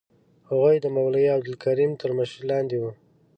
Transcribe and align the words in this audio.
هغوی 0.49 0.75
د 0.81 0.85
مولوي 0.95 1.27
عبدالکریم 1.35 1.91
تر 2.01 2.09
مشرۍ 2.17 2.43
لاندې 2.51 2.77
وو. 2.79 2.91